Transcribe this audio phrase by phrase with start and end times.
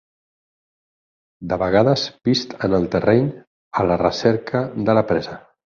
[1.51, 3.31] De vegades vist en el terreny
[3.83, 5.43] a la recerca de la presa.